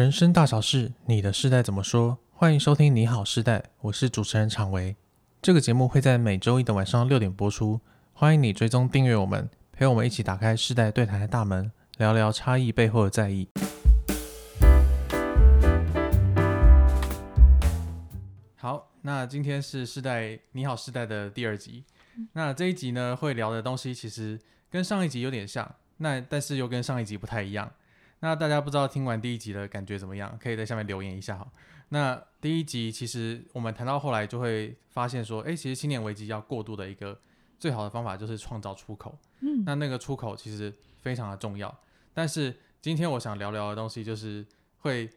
[0.00, 2.16] 人生大小事，你的世代怎么说？
[2.30, 4.96] 欢迎收听《你好世代》，我是主持人常维。
[5.42, 7.78] 这个节目会在每周一的晚上六点播出。
[8.14, 13.46] 欢迎你追踪订阅我们，陪我们一起打开世代对谈的大门，聊聊差异背后的在意。
[18.56, 20.22] 好，那今天是世代
[20.52, 21.84] 《你好世代》的第二集。
[22.32, 24.40] 那这一集呢，会聊的东西其实
[24.70, 27.70] 跟上一集有点像，那但是又跟上一集不太一样。
[28.20, 30.38] 那大家不知道听完第一集的感觉怎么样？
[30.40, 31.46] 可以在下面留言一下哈。
[31.88, 37.18] 那第一集其实我们谈到后来就会发现说，哎，其实青年危机要过渡的一个
[37.58, 39.18] 最好的方法就是创造出口。
[39.40, 41.74] 嗯，那那个出口其实非常的重要。
[42.14, 44.46] 但是今天我想聊聊的东西就是
[44.80, 45.08] 会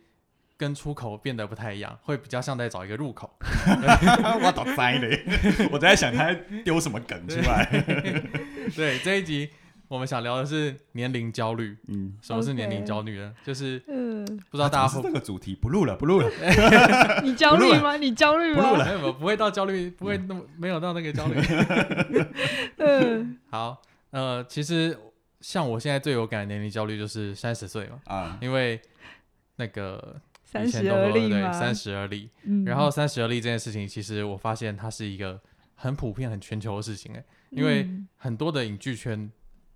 [0.55, 3.30] 跟出口变得不太一样，会比较像在找一个入口。
[4.41, 5.23] 我倒栽嘞！
[5.72, 6.33] 我在想他
[6.63, 7.66] 丢什么梗出来。
[8.75, 9.49] 对，这一集。
[9.93, 11.77] 我们想聊的是年龄焦虑。
[11.88, 16.27] 嗯，什么是年龄焦虑呢就是，嗯，不知道大家会不会、啊、这个主题不录了，不录了。
[17.22, 17.95] 你焦虑吗？
[17.95, 18.63] 你焦虑吗？
[18.63, 21.39] 不录了，没有，不会到焦虑，不会那么、嗯、没有到那个焦虑。
[22.77, 24.97] 嗯，好，呃，其实
[25.41, 28.81] 像我现在最有感的年龄焦虑就是三十岁嘛，啊，因为
[29.57, 32.31] 那个三十而立嘛，对，三十而立。
[32.45, 35.39] 嗯，然后三十而立这件事情，其实我发现它是一个
[35.75, 39.31] 很普遍、很全球的事情，哎，因为很多的影剧圈。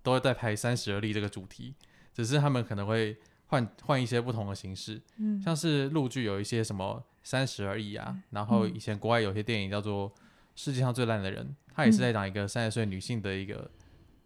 [0.08, 1.74] 都会在拍三十而立这个主题，
[2.14, 3.14] 只是他们可能会
[3.48, 10.10] 换换一些不同的形式，嗯，像是陆剧有一些什么三十而已啊，然后以前国外有些电影叫做
[10.56, 13.70] 《世界上最烂的人》，他也是在讲一个三十岁女性的一个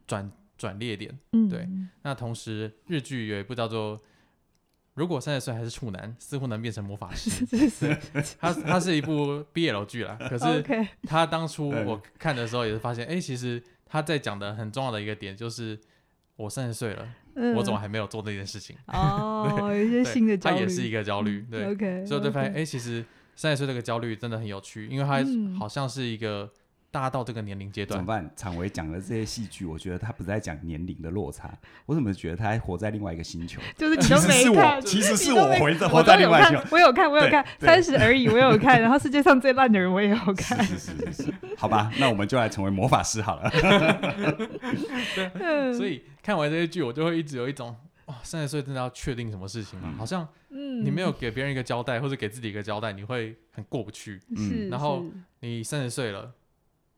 [0.06, 1.68] 转转捩点，嗯，对。
[2.02, 3.98] 那同时日剧有一部叫做
[4.94, 7.44] 《如果三十岁还是处男，似乎能变成魔法师
[8.38, 10.64] 》，它它是一部 BL 剧啦，可是
[11.08, 13.60] 他当初我看的时候也是发现，哎，其实。
[13.92, 15.78] 他在讲的很重要的一个点就是，
[16.36, 18.74] 我三十岁了，嗯，我怎么还没有做这件事情？
[18.86, 22.06] 哦，有一些新的焦虑，他也是一个焦虑，对。
[22.06, 23.04] 所以我就发现，哎、其实
[23.36, 25.22] 三十岁这个焦虑真的很有趣，因为他
[25.58, 26.50] 好像是一个。
[26.92, 28.30] 大家到这个年龄阶段怎么办？
[28.36, 31.50] 常维讲的这些戏剧，我觉得他不是在讲年龄的落差，
[31.86, 33.62] 我怎么觉得他还活在另外一个星球？
[33.78, 36.64] 就是其实是我，其实是我活在活在另外一个星球。
[36.70, 38.78] 我有看，我有看，三十而已，我有看。
[38.82, 40.62] 然后世界上最烂的人，我也有看。
[40.62, 43.50] 是是是是是，好吧，那我们就来成为魔法师好了。
[45.14, 47.74] 对，所以看完这些剧，我就会一直有一种
[48.04, 49.88] 哇，三十岁真的要确定什么事情吗？
[49.90, 54.20] 嗯、好像你没有给别人一个交代，或者给自己一个交代，你会很过不去。
[54.36, 55.02] 嗯，然后
[55.40, 56.30] 你三十岁了。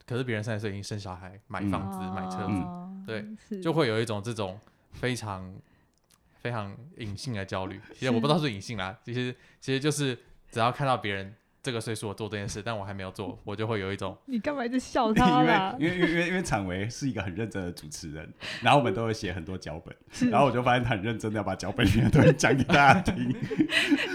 [0.06, 4.58] 可是别人三十岁已经生小孩、买房子、嗯、买车子，嗯、对，就会有一种这种
[4.92, 5.54] 非常
[6.40, 7.80] 非常隐性的焦虑。
[7.98, 10.18] 其实我不知道是隐性啦，其实其实就是
[10.50, 15.74] 只要看到别人这个岁数我做这件事，但我还没有做，我就会有一种 你干嘛一直笑他啦？
[15.78, 23.32] 因为 因为因为因为常维是一个很认真的主持人，然后我们都会写很多脚本，然后我就发现他很认真的要把脚本里面东西讲给大家听。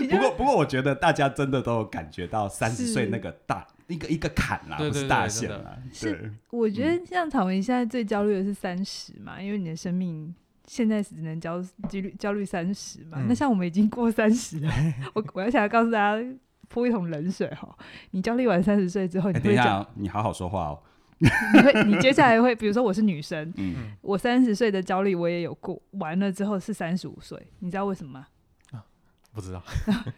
[0.08, 3.66] 不过不过我觉得大家真的都有感觉到三十岁那个大。
[3.90, 5.78] 一个一个坎啦，不是大限啦。
[5.92, 10.34] 是，我觉得像草莓现在最焦虑的是三十嘛、嗯，因为你的生命
[10.68, 11.58] 现在只能焦
[11.92, 13.26] 虑焦虑三十嘛、嗯。
[13.28, 14.72] 那像我们已经过三十了，
[15.16, 16.24] 我我要想要告诉大家
[16.68, 17.76] 泼一桶冷水哈。
[18.12, 20.84] 你焦虑完三十岁之后，你会讲、欸，你好好说话哦。
[21.20, 28.28] 你会，你接下来会，比如说我是女生，嗯、 我三十岁的焦虑我也有过，完了之后是三十五岁，你知道为什么吗？
[29.40, 29.64] 不知道，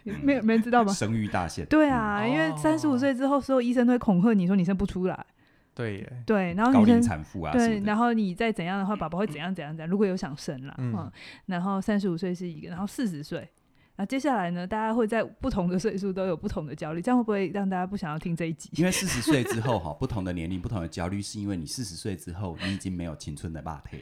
[0.24, 0.92] 没有没人知道吗？
[0.92, 1.66] 生育大限。
[1.68, 5.26] 对啊，嗯、因为三十五岁之后，所有医生都会恐吓你说你生不出来。
[5.74, 9.90] 对耶，对，然后女生高龄产妇啊，对，然后你再怎样的话，宝宝会怎样怎样怎样。
[9.90, 11.12] 如果有想生了，嗯，嗯
[11.46, 13.48] 然后三十五岁是一个，然后四十岁。
[13.98, 14.66] 那接下来呢？
[14.66, 18.68] 大家会在不同的岁数都有不同的焦虑，这样会不会让大家不想要听这一集？
[18.78, 23.98] 因为四十岁之后哈， 不同的年龄、不同的焦虑，是因为你四十岁之后，你已经没有青春的霸体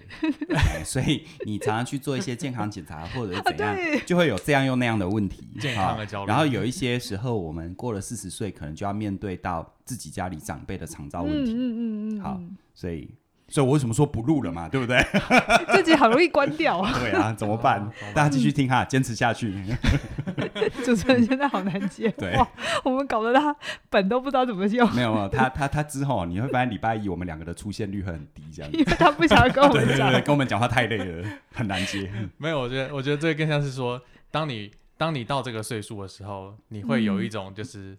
[0.47, 5.49] 了，所以你常常去做一些健康检查或者是怎样，啊、就会有这样又那样的问题。
[5.59, 6.29] 健康的焦虑。
[6.29, 11.51] 然后有一些时候，我们过了四十岁，可能就要面对到自己家里长辈的长照问题。
[11.53, 12.21] 嗯嗯嗯嗯。
[12.21, 12.39] 好，
[12.73, 13.13] 所以。
[13.49, 14.69] 所以我为什么说不录了嘛？
[14.69, 15.03] 对不对？
[15.73, 16.93] 自己好容易关掉啊。
[16.99, 17.89] 对啊，怎么办？
[18.13, 19.53] 大家继续听哈，坚持下去。
[20.85, 22.09] 主持人现在好难接。
[22.11, 22.37] 对，
[22.83, 23.55] 我们搞得他
[23.89, 24.89] 本都不知道怎么用。
[24.93, 28.77] 没有没有，他他他之后你会发现礼拜一我们两个的出现率会很低，这样子。
[28.77, 32.11] 因为他不想跟我们讲，对对对，跟我们讲话太累了，很难接。
[32.37, 37.97] 没有，我觉得我觉得这个更像是说，当你当你到这个岁数的时候，你会有一种就是，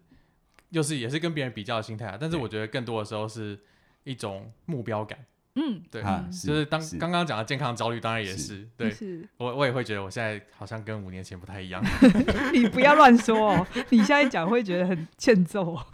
[0.69, 2.17] 又是也是跟别人比较的心态啊。
[2.19, 3.59] 但是我觉得更多的时候是
[4.03, 5.17] 一种目标感。
[5.55, 11.83] 嗯，对，啊、就是当刚刚讲的健康焦虑，当然也是，是对，是我我也会觉得我现在好像跟五年前不太一样。
[12.53, 15.75] 你不要乱说哦，你现在讲会觉得很欠揍。
[15.75, 15.85] 哦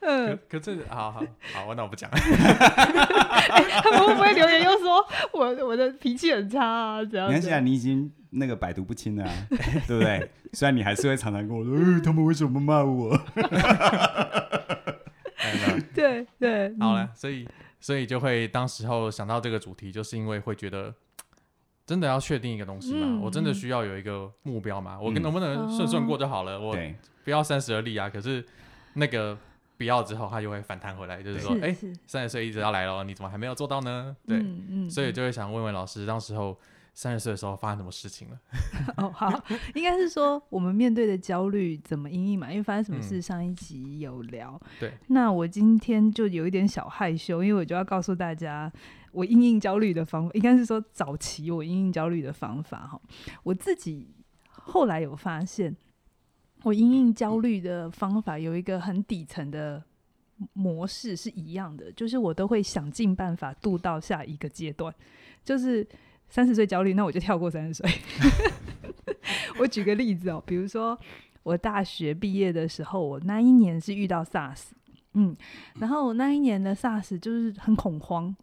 [0.00, 1.22] 嗯，可可是，好好
[1.54, 2.16] 好，那我不讲了。
[2.18, 7.04] 他们会不会留言又说我我的脾气很差啊？
[7.04, 7.28] 这样？
[7.28, 9.32] 你看现在，你已经那个百毒不侵了，啊
[9.86, 10.28] 对不对？
[10.52, 13.16] 虽然你还是会常常跟我说，呃，他们为什么骂我？
[16.02, 17.48] 对对， 好了，所以
[17.80, 20.94] 所以就会当时候想到这个主题，就是因为会觉得。
[21.84, 23.00] 真的要确定一个东西吗？
[23.02, 24.98] 嗯、我真的需要有一个目标吗？
[25.00, 26.56] 嗯、我能不能顺顺过就好了？
[26.56, 26.78] 嗯、我
[27.24, 28.08] 不要三十而立啊！
[28.08, 28.42] 可是
[28.94, 29.36] 那个
[29.76, 31.76] 不要之后，它就会反弹回来，就是说，哎，
[32.06, 34.16] 三十岁一直要来了，你怎么还没有做到呢？
[34.28, 36.56] 对，嗯嗯、所以就会想问问老师，当时候
[36.94, 38.40] 三十岁的时候发生什么事情了？
[38.98, 39.42] 哦，好，
[39.74, 42.50] 应该是说我们面对的焦虑怎么应应嘛？
[42.50, 44.60] 因为发生什么事，上一集有聊。
[44.64, 48.72] 嗯、对，那我今天就有一点小害羞，因为我就要告诉大家。
[49.12, 52.98] 我应应焦虑的方法，应该是说早期我应应焦虑的方法哈。
[53.42, 54.08] 我自己
[54.48, 55.76] 后来有发现，
[56.62, 59.84] 我应应焦虑的方法有一个很底层的
[60.54, 64.94] 模式是一样的，就是我都会想尽办法度到下一个阶段。
[65.44, 65.86] 就是
[66.32, 67.90] 三十岁焦虑，那我就跳过三十岁。
[69.60, 70.98] 我举个例子哦，比如说
[71.42, 74.70] 我大学毕业的时候，我那一年是遇到 SARS，
[75.12, 75.36] 嗯，
[75.78, 78.34] 然后我那一年的 SARS 就是很恐慌。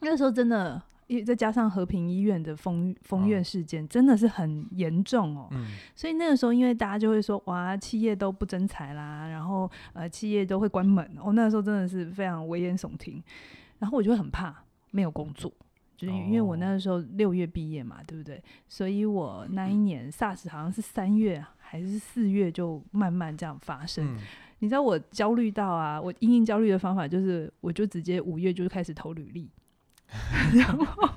[0.00, 5.46] 那个时候真的，因为再加上和平医院的封封院事件，真的是很严重哦。
[5.52, 5.64] 嗯、
[5.94, 11.08] 所以那个时候，因为大家就会说，哇，企业都不增财啦，然后呃，企业都会关门。
[11.22, 13.22] 哦，那个时候真的是非常危言耸听。
[13.78, 14.52] 然后我就会很怕
[14.90, 15.52] 没有工作，
[15.96, 18.42] 就是因为我那个时候六月毕业嘛，对不对？
[18.68, 24.14] 所以我那一年 SARS 好像是三月还是四月就慢慢这样发生。
[24.14, 24.18] 嗯、
[24.58, 29.50] 你知道我焦虑到啊，我因应焦虑的方法就是，我就直接五月就开始投履历。
[30.54, 31.08] 然后，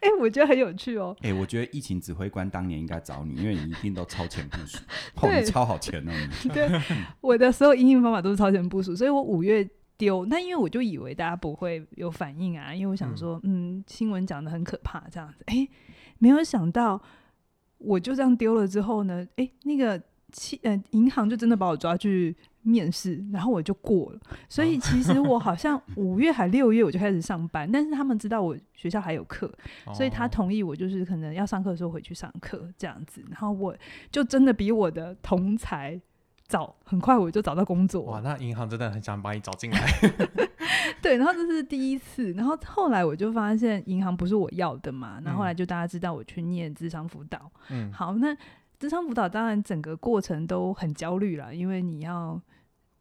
[0.00, 1.14] 哎、欸，我觉得很有趣哦。
[1.20, 4.78] 哎、欸，我觉得疫情指挥官当年应该找你，因为你一定都超前部署，
[5.14, 6.12] 后面超好前哦。
[6.52, 6.68] 对，
[7.20, 15.44] 我的所有应应方法都是超前部署，所以我五月丢，那因为我就以为大家不会有反应啊，因为我想说，嗯，嗯，新闻讲的很可怕这样子。
[15.46, 15.70] 哎、欸，
[16.18, 17.00] 没有想到，
[17.78, 20.00] 我就这样丢了之后呢，哎、欸，那个
[20.32, 22.36] 七呃银行就真的把我抓去。
[22.68, 24.18] 面试，然后我就过了。
[24.48, 29.48] 所以其实我好像 五月还六月我就开始上班，但是他们知道我学校还有课，
[29.94, 33.24] 所以他同意我就是可能要上课的时候回去上课这样子。
[33.30, 33.72] 然后我
[34.10, 36.00] 就真的比我的同侪
[36.46, 38.02] 早，很快我就找到工作。
[38.02, 39.78] 哇，那银行真的很想把你找进来。
[41.02, 47.50] 对，然后这是第一次，然后后来我就发现银行不是我要的嘛，然后后来就大家知道我去念智商辅导。
[47.70, 48.36] 嗯，好，那
[48.78, 52.40] 智商辅导当然整个过程都很焦虑了，因为你要。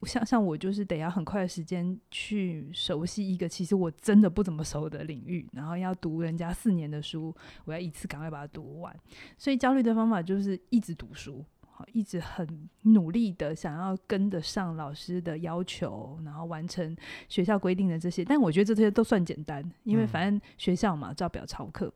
[0.05, 8.95] 像像我就是得要很快的时间去熟悉一个其实我真的不怎么熟的领域，然后要读人家四年的书，我要一次赶快把它读完。
[9.35, 11.54] 所以焦虑的方法就是一直读书，好，
[11.91, 16.95] 一直很努力的想要跟得上老师的要求，然后完成
[17.27, 18.23] 学校规定的这些。
[18.23, 21.93] 但我觉得这些都算简单，因为反正学校嘛，照表操课。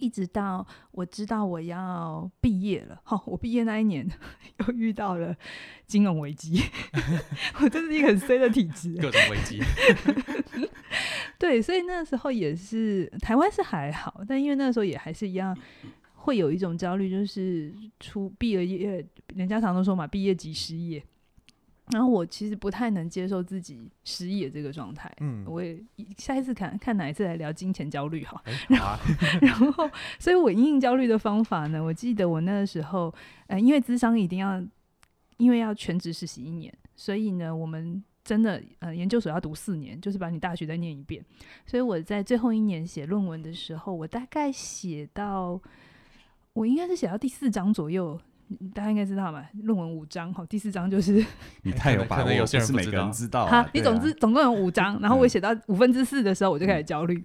[0.00, 4.08] 一直到我知道我要毕业了，好，我毕业那一年
[4.60, 5.34] 又遇到了
[5.88, 6.62] 金融危机，
[7.60, 9.60] 我真是一个很衰的体质，各种危机。
[11.36, 15.56] 对，所以那时候也是台湾是还好，但因为那时候也还是一样，
[16.20, 19.04] 会有一种焦虑，就是出毕了业，
[19.34, 21.02] 人家常都说嘛，毕业即失业。
[21.90, 25.82] 然后我其实不太能接受自己失业这个状态，嗯，我也
[26.18, 28.98] 下一次看看哪一次来聊金钱焦虑哈， 然后，
[29.40, 33.14] 然后，所以我应应焦虑的方法呢，我记得我那个时候，
[33.46, 34.62] 呃，因为智商一定要，
[35.38, 41.24] 因为要全职实习一年，所以呢，我们真的呃研究所要读四年，就是把你大学再念一遍，
[41.64, 45.58] 所以我在最后一年写论文的时候，我大概写到，
[46.58, 48.20] 我应该是写到第四章左右。
[48.74, 51.24] 大家应该知道嘛，论文五章，好，第四章就是
[51.62, 53.46] 你太有把握，有些人是每个人知道。
[53.46, 57.22] 好，你总之总共有五章，然后我写到五分之四的时候，我就开始焦虑。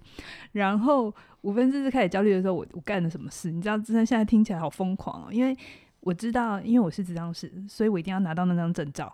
[0.52, 3.50] 然后五分之四开始焦虑的时候，我我干了什么事？
[3.50, 5.56] 你知道，真的现在听起来好疯狂哦，因为
[6.00, 9.10] 我知道，因为我是咨商师，所以我一定要拿到那张证照，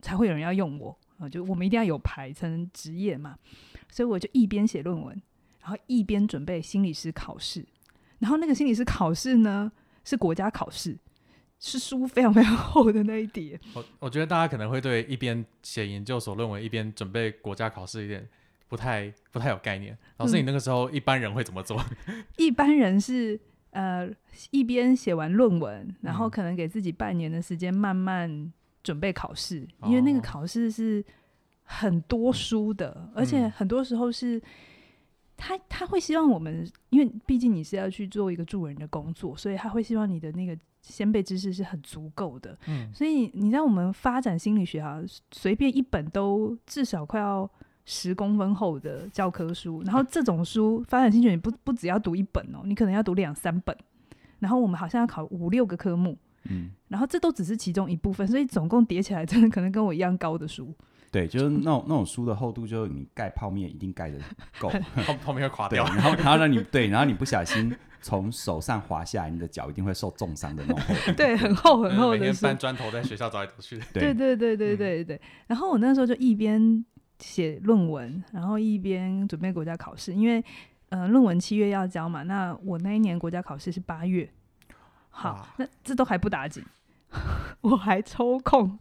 [0.00, 3.34] 才会有人要用我啊，就我们一定要有牌才能执业嘛。
[3.90, 5.20] 所以我就一边写论文，
[5.60, 7.66] 然后一边准备心理师考试。
[8.18, 9.70] 然后那个心理师考试呢，
[10.04, 10.98] 是国家考试。
[11.60, 13.58] 是书非常非常厚的那一叠。
[13.74, 18.24] 我我觉得大家可能会对一边写研究所论文一边准备国家考试有点
[18.68, 19.98] 不太不太有概念。
[20.18, 21.84] 老师，你那个时候一般人会怎么做？
[22.06, 23.40] 嗯、 一般人是
[23.72, 24.08] 呃
[24.52, 28.52] 一边写完论文，然后可能给自己半年的时间慢慢
[28.84, 31.04] 准备考试，嗯、因为那个考试是
[31.64, 34.40] 很多书的，而且很多时候是
[35.38, 42.58] 他他会希望我们，因为毕竟你是要去做一个助人的工作，所以他会希望你的那个先辈知识是很足够的。
[42.66, 47.48] 嗯，所以你在我们发展心理学啊，随便一本都至少快要
[47.86, 53.74] 十公分厚的教科书，然后这种书发展心理学你不不只要读一本哦，你可能要读两三本，
[54.40, 56.18] 然后我们好像要考五六个科目，
[56.50, 60.74] 嗯，然后这都只是其中一部分，所以总共叠起来真的可能跟我一样高的书。
[61.10, 64.18] 对，就是那种那种书的厚度，就是你盖泡面一定盖的
[64.58, 64.68] 够，
[65.06, 65.84] 泡泡面会垮掉。
[65.84, 71.12] 然后然后让你对，然后你不小心从手上滑下来，你的脚一定会受重伤的那种厚度。
[71.12, 72.20] 对，很厚很厚的书。
[72.20, 73.80] 每天搬砖头在学校走来走去。
[73.92, 75.20] 对对对对对对。
[75.46, 76.84] 然后我那时候就一边
[77.18, 80.44] 写论文，然后一边准备国家考试，因为
[80.90, 84.28] 呃论文七月要交嘛，那我那一年国家考试是八月。
[85.10, 86.62] 好，那这都还不打紧，
[87.62, 88.78] 我还抽空。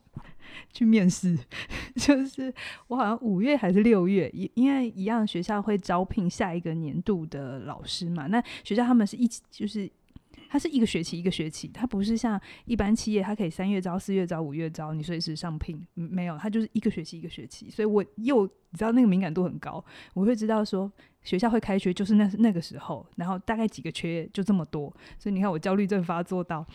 [0.71, 1.37] 去面试，
[1.95, 2.53] 就是
[2.87, 8.27] 我好像五月还是六月，因因为一样学校会招聘下一个年度的老师嘛。
[8.27, 9.89] 那学校他们是一起，就是
[10.49, 17.69] 他是一个学期一个学期，他不是像一般企业，他可以三月招、四月招、五月招，你随时上聘，没有，他就是一个学期一个学期。
[17.69, 19.83] 所以我又你知道那个敏感度很高，
[20.13, 20.91] 我会知道说
[21.23, 26.65] 学校会开学就是那那个时候，然后大概几个缺就这么多，所以你看我焦虑症发作到。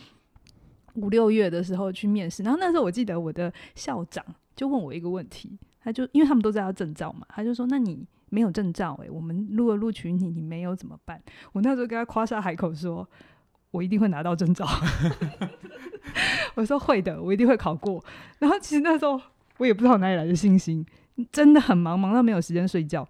[0.95, 11.21] 五六月的时候去面试，然后那时候我记得我的校长就问我一个问题，他就因为他们都知道证照嘛，他就说：“那你没有证照，欸，诶，我们如果录取你，你没有怎么办？”
[11.53, 13.09] 我那时候跟他夸下海口说
[13.73, 14.67] ：“我一定会拿到证照。
[16.55, 18.05] ”我说：“会的，我一定会考过。”
[18.39, 19.21] 然后其实那时候
[19.59, 20.85] 我也不知道哪里来的信心，
[21.31, 23.09] 真的很忙，忙到没有时间睡觉，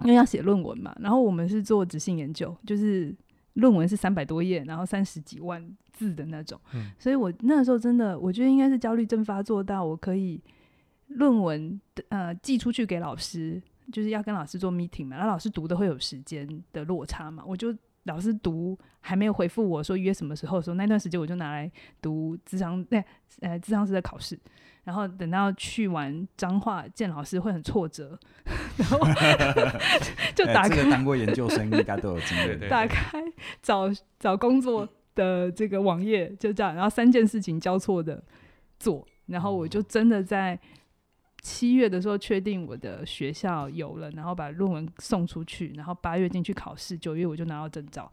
[0.00, 0.94] 因为要写论文嘛。
[1.00, 3.14] 然后我们是做执行研究，就是。
[3.54, 10.40] 论文是三百多页，然后三十几万字的那种，嗯、所以我那时候真的，我觉得应该是焦虑症发作到我可以
[11.08, 21.70] 论文呃寄出去给老师，就是要跟老师做 meeting 嘛，然后老师读的会有时间的落差嘛，我就老师读还没有回复我说约什么时候的时候，那段时间我就拿来
[22.00, 23.02] 读智商那
[23.40, 24.38] 呃智商师的考试。
[24.84, 28.18] 然后等到去完彰化见老师会很挫折，
[28.76, 28.98] 然后
[30.34, 32.60] 就 打开、欸、这个当过研究生应该都有经验。
[32.68, 33.18] 打开
[33.62, 38.22] 找找工作的这个网页就这样，然后三件事情交错的
[38.78, 40.60] 做，然后我就真的在
[41.44, 48.10] 七月的时候确定我的学校有了，然后把论文送出去，然后八月进去考试，九月我就拿到证照。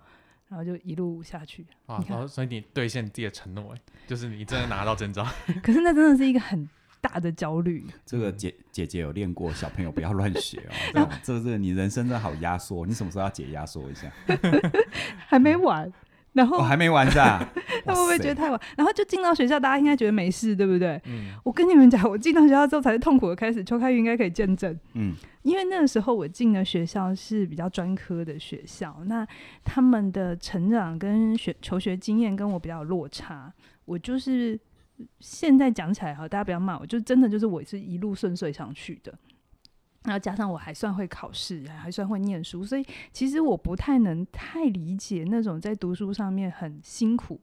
[0.49, 5.25] 然后就一路下去啊，然后所以你兑现自己的承诺，哎，就是你真的拿到证照。
[5.63, 6.69] 可是那真的是一个很
[6.99, 7.87] 大的焦虑。
[8.05, 10.59] 这个姐姐姐有练过，小朋友不要乱学
[10.93, 11.07] 哦。
[11.23, 14.11] 这个这个你人生真的好压缩，你什么时候要解压缩一下？
[15.25, 15.89] 还没完。
[16.33, 17.45] 然后、哦、还没完是吧？
[17.85, 18.59] 他会不会觉得太晚？
[18.77, 21.01] 然后就进到学校，大家应该觉得没事，对不对？
[21.05, 21.33] 嗯。
[21.43, 23.63] 我跟你们讲，我进到学校之后才是痛苦的开始。
[23.63, 24.77] 邱开云应该可以见证。
[24.93, 25.13] 嗯。
[25.41, 29.27] 因为那个时候我进的学校是比较专科的学校，那
[29.63, 33.51] 他们的成长跟学求学经验跟我比较有落差。
[33.85, 34.57] 我就是
[35.19, 39.13] 现在讲起来哈，大家不要骂我，就真的就是我是一路顺遂上去的。
[40.03, 47.39] 然后加上我还算会考试，还算会念书，所以其实我不太能太理解那种在读书上面很辛苦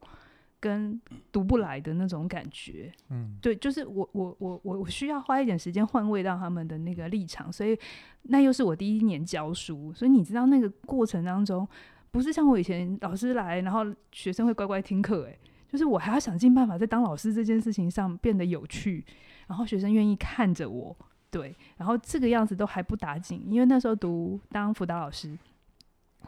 [0.58, 1.00] 跟
[1.30, 2.92] 读不来的那种感觉。
[3.10, 7.78] 嗯，对，就是我我我我我需要花一点时间换位到他们的那个立场，所以
[8.22, 11.66] 那又是我第一年教书，所以你知道那个过程当中，
[12.10, 15.38] 不是像我以前老师来，然后学生会乖乖听课，诶，
[15.68, 19.04] 就是我还要想尽办法在当老师这件事情上变得有趣，
[19.46, 20.96] 然后学生愿意看着我。
[21.30, 25.36] 对，然后这个样子都还不打紧，因为那时候读当辅导老师，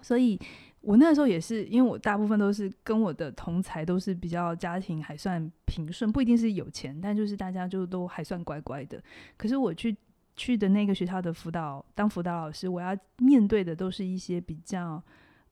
[0.02, 0.38] 所以
[0.82, 9.02] 我那时候也是，因为我大部分都是跟我的同才都是比较家庭还算平顺，不一定是有钱，但就是大家就都还算乖乖的。
[9.38, 9.96] 可是我去
[10.36, 15.02] 去的那个学校的辅导当辅导老师，我要面对的都是一些比较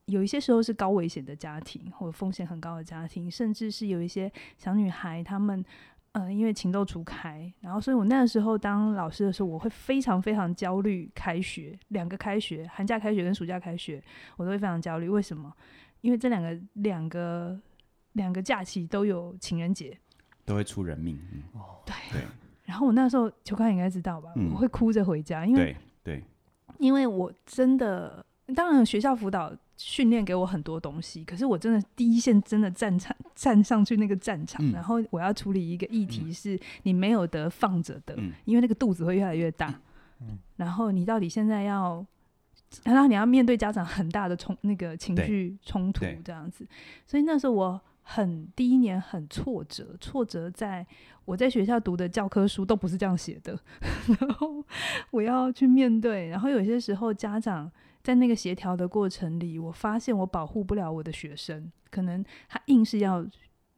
[0.05, 5.65] 有一些时候是高危险的家庭，或风险很高的家庭，甚至是有一些小女孩她们。
[6.13, 11.09] 嗯，因为情窦初开，然后所以我那个时候当老师的时候，我会非常非常焦虑。
[11.13, 14.03] 开学两个开学，寒假开学跟暑假开学，
[14.37, 15.07] 我都会非常焦虑。
[15.07, 15.53] 为什么？
[16.01, 17.59] 因为这两个两个
[18.13, 19.95] 两个假期都有情人节，
[20.45, 21.15] 都会出人命。
[21.53, 22.27] 哦、嗯，对对。
[22.65, 24.31] 然后我那时候秋康应该知道吧？
[24.35, 26.23] 嗯、我会哭着回家，因为对对，
[26.77, 28.25] 因为我真的，
[28.55, 29.53] 当然学校辅导。
[29.81, 39.73] 训练给我很多东西，可是我真的第一线真的战场站上去那个战场，嗯、然后我要处理一个议题，是你没有得放着的，嗯、因为那个肚子会越来越大。
[40.19, 42.05] 嗯、然后你到底现在要，
[42.83, 46.67] 然后你要面对家长很大的冲那个情绪冲突这样子，
[47.07, 50.85] 所以那时候我很第一年很挫折，挫折在
[51.23, 53.57] 我在学校读的教科书都不是这样写的，
[54.19, 54.61] 然后
[55.11, 57.71] 我要去面对，然后有些时候家长。
[58.01, 63.25] 在那个协调的过程里，我发现我保护不了我的学生，可能他硬是要，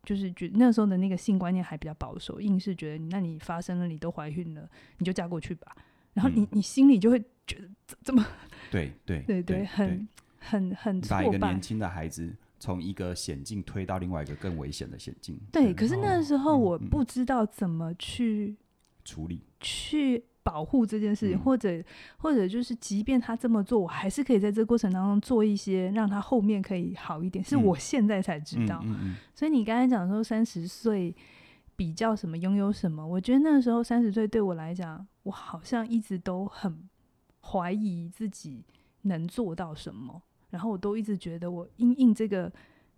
[0.03, 5.75] 就是觉那时候的那个性观念还比较保守，硬是觉得那你发生了，你都怀孕了，你就嫁过去吧。
[6.13, 7.69] 然后你、嗯、你心里就会觉得
[8.03, 8.25] 这么
[8.69, 11.01] 对对 对对，很很很。
[11.01, 15.39] 把一个年轻的孩子从一个险境推到另外一个更危险的险境。
[15.51, 18.55] 对，可是那时候我不知道怎么去
[19.05, 21.83] 处理，去保护这件事情，或者
[22.17, 27.43] 或者就是，即便他这么做，我还是可以在这个过程当中做一些让他后面可以好一点。
[27.43, 28.83] 是我现在才知道。
[29.33, 31.15] 所以你刚才讲说三十岁。
[31.73, 33.03] 比较什么，拥有什么？
[33.07, 36.87] 我觉得那个时候三十岁对我来讲，我好像一直都很
[37.41, 38.63] 怀疑自己
[39.03, 40.21] 能做到什么，
[40.51, 42.51] 然后我都一直觉得我应应这个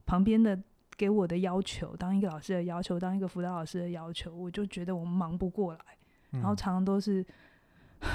[0.06, 0.62] 旁边的
[0.98, 5.80] 给我的要求，当一个老师的要求，当一个辅导老师的要求，我就觉得我忙不过来，
[6.34, 7.26] 然后常常都是、
[8.02, 8.10] 嗯、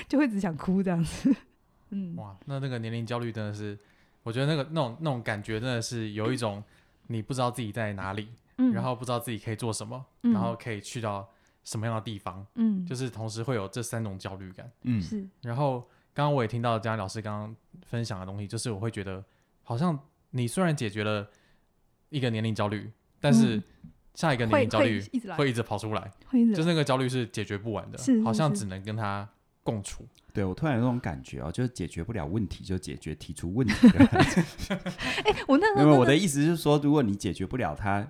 [0.08, 1.34] 就会只想哭这样子。
[1.90, 3.78] 嗯，哇，那那个年龄焦虑真的是，
[4.22, 6.62] 我觉得那个那种那种感觉真的是有一种
[7.06, 8.28] 你不知道自己在哪里。
[8.58, 11.28] 嗯、然后不知道自己可以做什么，嗯、然后可以去到
[11.64, 15.26] 什么样的地方，嗯，就是同时会有这三种焦虑感，嗯，是。
[15.42, 15.80] 然后
[16.12, 19.24] 刚刚我也听到佳老师刚刚分享的东西，就是我会觉得，
[19.64, 19.98] 好像
[20.30, 21.28] 你虽然解决了
[22.10, 23.60] 一个年龄焦虑，但是
[24.14, 25.02] 下一个年龄焦虑
[25.36, 26.10] 会一直跑出来，
[26.54, 29.28] 就是那个焦虑是解决不完的，好像只能跟他
[29.62, 30.06] 共处。
[30.32, 33.98] 对，我突然有那种感觉哦，就是解决不了问题，就解决提出问题的。
[35.24, 38.06] 哎，我那因为我的意思是说，如果你解决不了他。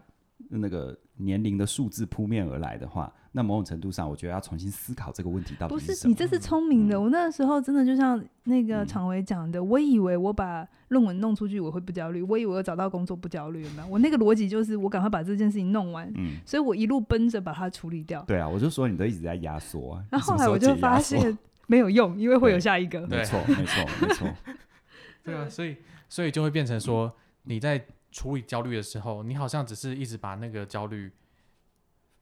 [0.51, 5.95] 那个年龄的数字扑面而来的话，那某种程度上，我觉得要重新思考这个问题到底是什么。
[5.95, 6.97] 不是你这是聪明的。
[6.97, 13.89] 嗯、我那个时候真的就像那个常委讲的，嗯、我以为我把论文弄出去我会不焦虑，我以为我找到工作不焦虑，有没有？
[13.89, 18.23] 我那个逻辑就是我赶快把这件事情弄完，嗯，所以我一路奔着把它处理掉。
[18.23, 20.05] 对啊，我就说你都一直在压缩啊。
[20.11, 21.37] 然后后来我就发现
[21.67, 23.05] 没有用，因为会有下一个。
[23.09, 24.29] 没错，没错，没错。
[25.25, 25.77] 对啊，所以
[26.09, 27.13] 所以就会变成说
[27.43, 27.85] 你在。
[28.17, 31.11] 处理焦虑的时候，你好像只是一直把那个焦虑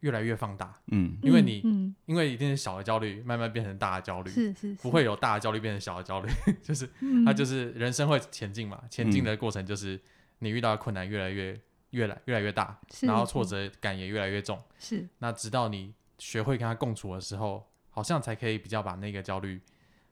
[0.02, 6.28] 越来越放大，嗯，因为你，嗯、因为一定是小的焦虑慢慢变成大的焦虑，是是是，不会有大的焦虑变成小的焦虑，
[6.62, 9.98] 就是、嗯、它就是人生会前进嘛，前进的过程就是
[10.38, 11.58] 你遇到的困难越来越
[11.90, 19.60] 越来越来越大，然后挫折感也越来越重，是，那直到你学会跟他共处的时候，好像才可以比较把那个焦虑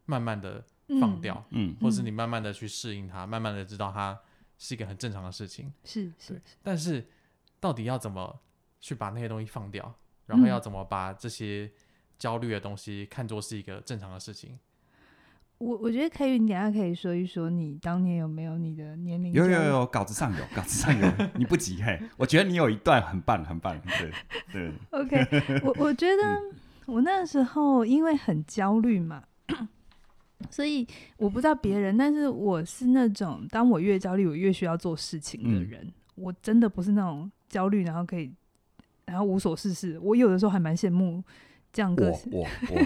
[0.07, 0.65] 慢慢的
[1.01, 4.19] 放掉，嗯，或是你慢慢的去适应它，慢慢的知道它。
[4.63, 7.09] 是一个很正常的事情，是是，是，但是
[7.59, 8.39] 到底要怎么
[8.81, 9.95] 去把那些东西放掉，
[10.27, 11.71] 然后要怎么把这些
[12.19, 14.59] 焦虑的东西看作是一个正常的事情？
[15.59, 19.31] 我我觉得可以，你等下可以说一说你当年有没有你的年龄？
[19.33, 22.01] 有有有，稿子上有， 稿子上有，你不急嘿。
[22.17, 24.11] 我觉得你有一段很棒，很棒， 对
[24.51, 24.73] 对。
[24.91, 26.41] OK，我我觉得
[26.87, 29.23] 我那时候因为很焦虑嘛。
[30.49, 30.89] 所以
[31.19, 35.85] 我不知道别人，但是我是那种当我越焦虑，我越需要做事情的人。
[35.85, 38.33] 嗯、我真的不是那种焦虑然后可以
[39.11, 39.99] 然后无所事事。
[39.99, 41.23] 我有的时候还蛮羡慕
[41.73, 42.33] 这样个性。
[42.33, 42.81] 我我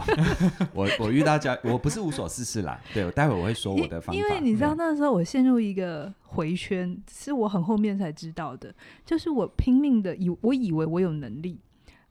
[0.73, 2.81] 我我我遇到家，我不是无所事事啦。
[2.93, 4.15] 对，我待会我会说我的方法。
[4.15, 11.61] 因为你知道那时候我陷入一个回圈，嗯、是我很后面才知道的，就是我拼命的以我以为我有能力，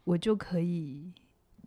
[0.04, 1.12] 我就可以。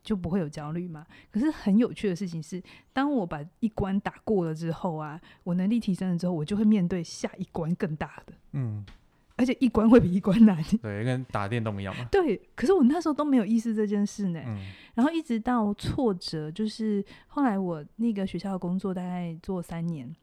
[0.06, 1.04] 就不会有焦虑嘛？
[1.32, 8.32] 可是很有趣的事情是，当我把一关打过了之后啊，我能力提升了之后，我就会面对下一关更大的。
[8.52, 8.86] 嗯，
[9.36, 10.62] 而且一关会比一关难。
[10.82, 12.04] 对，跟打电动一样嘛。
[12.10, 14.42] 对，可是我那时候都没有意识这件事呢。
[14.46, 14.58] 嗯。
[14.94, 20.14] 然后一直到挫折，就是后来我那个学校的工作大概做三年，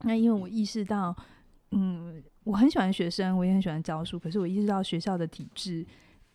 [0.00, 1.14] 那因为我意识到，
[1.72, 5.86] 嗯，我很喜欢学生，我也很喜欢教书，可是我意识到学校的体制。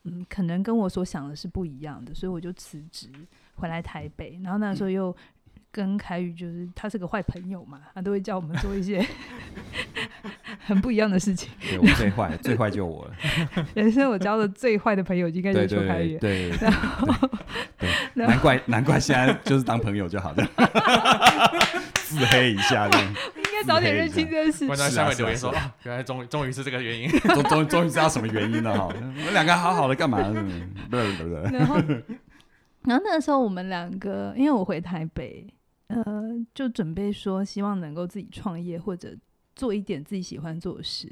[0.07, 3.09] 嗯，可能跟我所想的是不一样的，所以我就辞职
[3.55, 4.39] 回来台北。
[4.43, 5.15] 然后那时候又
[5.71, 9.03] 跟凯宇，就是他是个坏朋友嘛，他都会叫我们做一些
[10.65, 11.49] 很不一样的事情。
[11.62, 13.65] 对，我最坏，最坏就我了。
[13.75, 16.17] 人生我交的最坏的朋友应该就是邱凯宇。
[16.17, 17.30] 对，然后
[17.78, 20.47] 对， 难怪难怪现在就是当朋友就好了，
[22.04, 23.08] 自黑一下这样。
[23.36, 24.65] 应该早点认清这件事。
[24.65, 28.88] 观众下面留言说：“原来终终于是这个原因，终终终于知道什么原因了哈。
[28.88, 30.17] 我们两个好好的干嘛？
[30.89, 31.58] 对对对。
[31.58, 31.75] 然后，
[32.84, 35.47] 然后那个时候我们两个，因为我回台北，
[35.88, 36.04] 呃，
[36.54, 39.15] 就准备说希望能够自己创业或者
[39.55, 41.11] 做一点自己喜欢做的事。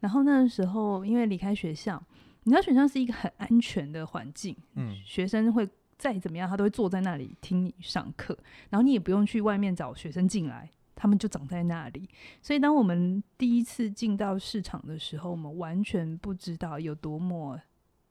[0.00, 2.02] 然后那个时候，因为离开学校，
[2.42, 8.36] 你知道学校是一个很安全的环境，嗯，学生会再怎么样，他都会坐在那里听你上课，
[8.70, 12.08] 然后你也不用去外面找学生进来。”他们就长在那里，
[12.40, 17.60] 所以当我们第一次进到市场的时候，我们完全不知道有多么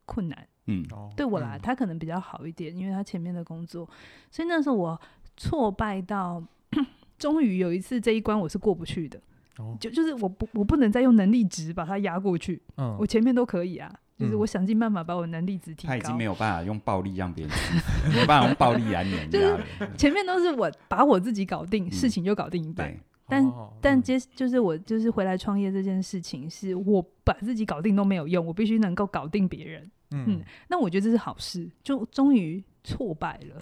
[0.06, 0.48] 困难。
[0.66, 3.90] 嗯，对我来，他可能比较好一点，因为他前面的工作，
[4.30, 5.02] 所以那时候我
[5.38, 6.44] 挫败到
[7.18, 9.20] 终于有一次这一关我是过不去的，
[9.58, 15.94] 哦、就就是我不我不能再用能力值把它压过去，嗯，我前面都可以啊，就是我想尽办法把我能力值提高。
[15.94, 17.54] 他已经没有办法用暴力让别人，
[18.12, 19.64] 没有办法用暴力来碾压了。
[19.98, 22.88] 前面都是我把我自己搞定，嗯、事情就搞定一半。
[22.90, 29.90] 对但、哦、但接就是我就是回来创业这件事情，是我把自己搞定都没有用，我必须能够搞定别人。
[30.12, 33.60] 嗯，嗯，那我觉得这是好事，就终于挫败了，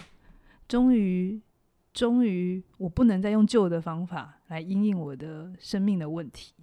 [0.67, 1.39] 终于
[1.93, 6.54] 终于我不能再用旧的方法来因应我的生命的问题，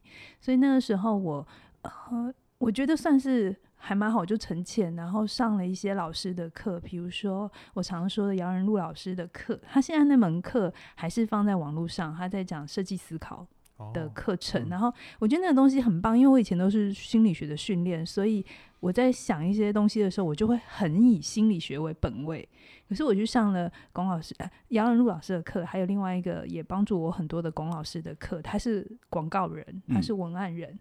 [0.40, 1.46] 所以那个时候我
[1.82, 3.56] 呃，我觉得算是。
[3.80, 13.46] 还蛮好，就沉潜，然后上了一些老师的课，比如说我常说的杨仁禄老师的课，他现在那门课还是放在网络上，他在讲设计思考
[13.94, 14.68] 的课程。
[14.68, 18.44] 然后我觉得那个东西很棒，因为我以前都是心理学的训练，所以
[18.80, 22.48] 我在想一些东西的时候，我就会很以心理学为本位。
[22.88, 30.78] 可是我去上了龚老师、呃、杨仁禄老师的课，还有另外一个也帮助我很多的龚老师的课，他是广告人，他是文案人，嗯、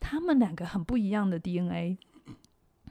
[0.00, 1.98] 他们两个很不一样的 DNA。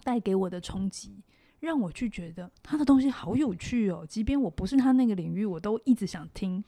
[0.03, 1.23] 带给我的冲击，
[1.61, 4.05] 让我去觉得他的东西好有趣哦。
[4.07, 6.63] 即便我不是他那个领域，我都一直想听，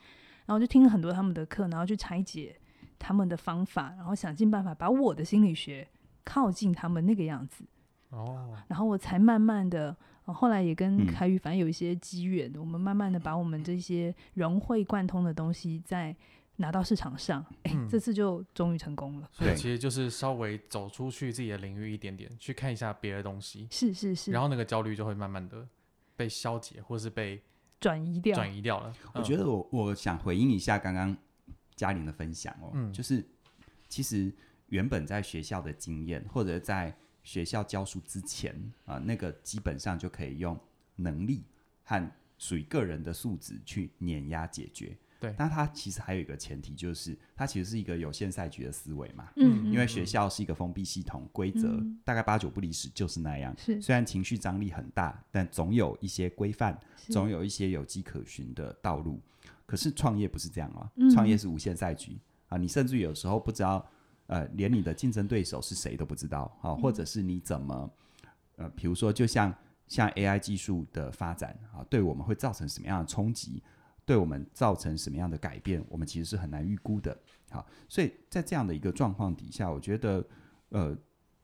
[0.48, 2.60] 然后就听了很多他们的课，然后去拆解
[2.98, 5.88] 他们的方法，然后想尽办法把我的心理学
[6.24, 7.64] 靠近他们那个样子。
[8.10, 16.16] 哦，然后我才慢慢的，后来也跟凯宇反正有一些机缘，嗯、我们慢慢的把我们这些融会贯通的东西再。
[16.60, 19.30] 拿到市场上，哎、这次就终于成功了。
[19.32, 23.68] 所以其实就是稍微走出去自己的领域一点点，去看一下别的东西。
[23.70, 24.32] 是是是。
[24.32, 25.68] 然后那个焦虑就会慢慢的
[26.16, 27.40] 被消解，或是被
[27.80, 28.34] 转移掉。
[28.34, 28.92] 转移掉了。
[29.14, 31.16] 我觉得我我想回应一下刚刚
[31.76, 33.24] 嘉玲的分享哦，嗯、就是
[33.88, 34.34] 其实
[34.70, 36.92] 原本在学校的经验，或者在
[37.28, 40.58] 学校教书之前啊、呃，那个基本上就可以用
[40.96, 41.44] 能力
[41.84, 44.96] 和属于个人的素质去碾压解决。
[45.20, 49.28] 对，那它其实还有一个前提，就是它其实是一个有限赛局的思维嘛。
[49.36, 53.54] 嗯，因为学校是一个封闭系统，规则、嗯、大概八九不离十就是那样。
[53.58, 59.20] 是，虽然情绪张力很大，但总有一些规范，总有一些有迹可循的道路。
[59.66, 63.86] 可是创业不是这样啊，嗯、创业是无限赛局啊，你甚至有时候不知道，
[64.28, 67.92] 呃，连你的竞争对手是谁都不知道啊，或者是你怎么，
[68.58, 69.54] 呃，比如说，就像
[69.88, 73.62] 像 AI 技术的发展啊，对我们会造成什么样的冲击？
[74.06, 77.18] 对我们造成什么样的改变，我们其实是很难预估的。
[77.50, 80.26] 好，所以在这样的一个状况底下，我觉得，
[80.70, 80.96] 呃，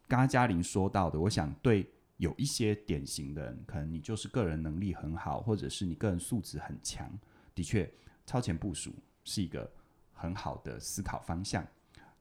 [0.08, 7.12] 刚刚嘉玲说到的，我想对有一些典型的人，可能你就是个人能力很好，或者是你个人素质很强，
[7.54, 7.92] 的确，
[8.26, 8.94] 超前部署
[9.26, 9.70] 是一个
[10.14, 11.68] 很好的思考方向。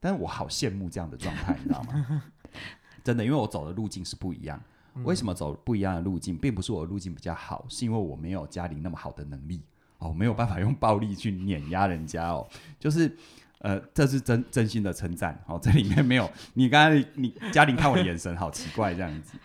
[0.02, 2.24] 但是我好羡慕这样的状态，你知道吗？
[3.04, 4.60] 真的，因为我走的路径是不一样。
[5.04, 9.62] 为什么走不一样的路径，并不是我的路径比较好，是因为我没有嘉玲那么好的能力。
[9.98, 12.46] 哦，没有办法用暴力去碾压人家哦，
[12.78, 13.16] 就是，
[13.60, 15.40] 呃，这是真真心的称赞。
[15.46, 19.38] 哦，这里面没有 你刚才你嘉玲看我的眼神好奇怪这样子，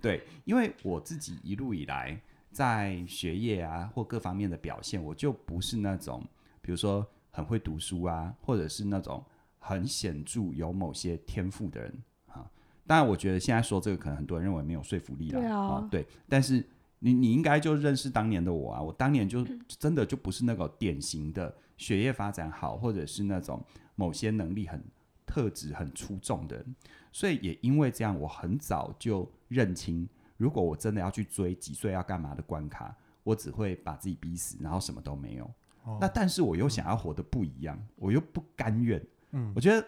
[0.00, 2.18] 对，因为我自己一路以来
[2.52, 6.24] 在学业啊或各方面的表现，我就不是那种，
[6.62, 9.22] 比如说很会读书啊，或者是那种
[9.60, 11.94] 很显著有某些天赋的人
[12.26, 12.50] 啊。
[12.84, 15.40] 当然，我觉得现在说这个，可能很多人认为没有说服力了。
[15.40, 16.66] 对啊，啊，对，但是。
[17.02, 23.58] 你你应该就认识当年的我啊，我当年就 真的就不是那个典型的学业发展好，或者是那种
[23.94, 24.84] 某些能力很
[25.24, 26.76] 特质很出众的人，
[27.10, 35.50] 所以也因为这样，我很早就认清，如果我真的要去追几岁要干嘛的关卡，我只会把自己逼死，然后什么都没有。
[35.84, 39.02] 哦、那但是我又想要活得不一样，嗯、我又不甘愿。
[39.32, 39.86] 嗯，我觉得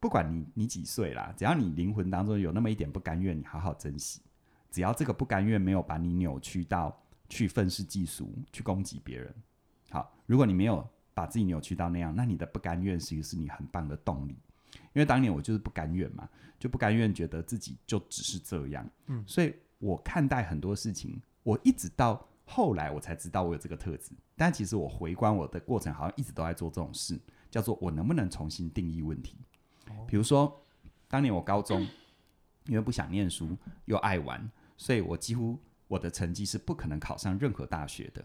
[0.00, 4.20] 不管你你几岁啦，只要你灵魂当中有那么一点不甘愿，你好好珍惜。
[4.70, 6.94] 只要这个不甘愿没有把你扭曲到
[7.28, 9.34] 去愤世嫉俗、去攻击别人，
[9.90, 14.36] 好，如果你没有把自己扭曲到那样，那你的不甘愿其实是你很棒的动力。
[14.92, 24.12] 因为当年我就是不甘愿嘛，就不甘愿觉得自己就只是这样，嗯，所以我看待很多事情，我一直到后来我才知道我有这个特质。
[24.36, 27.18] 但其实我回观我的过程，好像一直都在做这种事，
[27.50, 29.36] 叫做我能不能重新定义问题。
[30.06, 30.64] 比如说，
[31.08, 31.86] 当年我高中
[32.66, 33.56] 因为不想念书
[33.86, 34.50] 又爱玩。
[34.78, 38.22] 所以我几乎我的成绩是不可能考上任何大学的，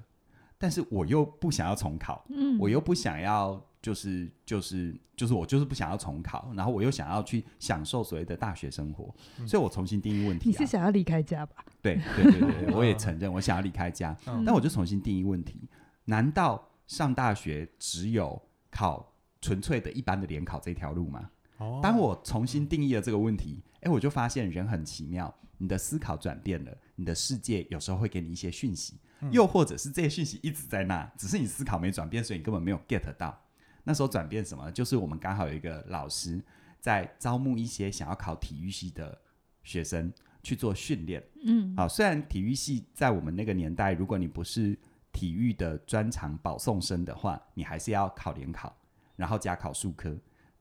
[0.58, 10.52] 但是我又不想要重考，嗯，我又不想要就是就是就是我就是不想要重考，然后我又想要去享受所谓的大学生活，嗯，所以我重新定义问题啊。
[10.52, 11.64] 你是想要离开家吧？
[11.82, 15.70] 对对对对，我也承认我想要离开家， 嗯，但我就重新定义问题：
[16.04, 19.11] 难道上大学只有考
[19.42, 21.30] 纯粹的一般的联考这条路吗？
[21.58, 33.40] 哦，当我重新定义了这个问题，哎，我就发现人很奇妙，你的思考转变了，你的世界有时候会给你一些讯息，嗯、又或者是这些讯息一直在那，只是你思考没转变，所以你根本没有 get 到。
[33.84, 34.72] 那时候转变什么？
[34.72, 36.40] 就是我们刚好有一个老师
[36.80, 39.20] 在招募一些想要考体育系的
[39.64, 40.12] 学生
[40.44, 41.24] 去做训练。
[41.44, 44.78] 嗯，好，虽然体育系在我们那个年代，如果你不是
[45.12, 48.76] 体育的专长保送生的话，你还是要考联考，
[49.16, 50.18] 然后加考数科。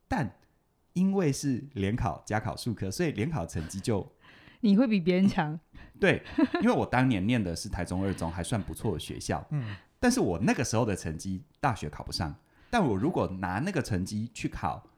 [0.09, 0.39] 但
[0.93, 4.13] 因为是联考加考数科，所以联考成绩就
[4.61, 5.59] 你会比别人强。
[6.01, 6.23] 对，
[6.63, 9.47] 因为我当年念的是台中二中，还算不错的学校。
[9.51, 12.35] 嗯，但是我那个时候的成绩，大学考不上。
[12.71, 14.89] 但我如果拿那个成绩去考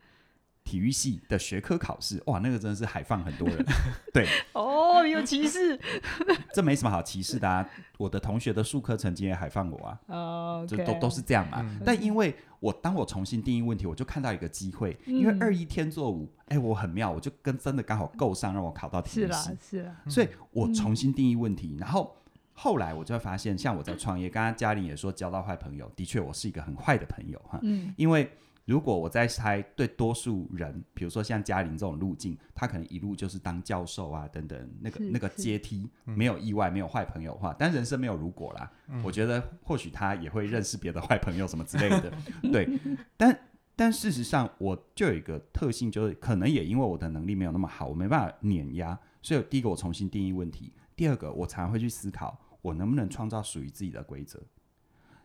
[0.64, 3.64] 体育系的学科考试，哇，那个真的是海放很多人。
[4.12, 5.78] 对，哦，有歧视，
[6.54, 7.68] 这没什么好歧视的啊。
[7.98, 10.00] 我的同学的数科成绩也海放我啊。
[10.06, 11.58] 哦，这都都是这样嘛。
[11.60, 19.28] 嗯、但因为我当我重新定义问题，我就看到一个机会，嗯、因为二一天作五，哎，我很妙，我就跟真的刚好够上，让我考到体育系。
[19.28, 19.96] 是啦，是啦。
[20.08, 22.16] 所以我重新定义问题，嗯、然后。
[22.54, 27.58] 后来我就会发现，像我在创业，刚刚嘉玲也说交到坏朋友，的确我是一个很坏的朋友哈。
[27.62, 27.92] 嗯。
[27.96, 28.30] 因为
[28.64, 38.70] 如果我在猜，对多数人，比如说像嘉玲这种路径，他可能一路就是当教授啊等等，那个那个阶梯没有意外，没有坏朋友的话，但人生没有如果啦。
[38.88, 39.02] 嗯。
[39.02, 42.12] 我觉得或许他也会认识别的坏朋友什么之类的。
[42.52, 42.68] 对。
[43.16, 43.36] 但
[43.74, 50.72] 但事实上，我就有一个特性，就是可能也因为我的能力没有那么好，我没办法碾压，所以第一个我重新定义问题。
[50.94, 54.40] 第二个，我常常会去思考，我能不能创造属于自己的规则。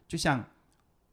[0.08, 0.44] 就像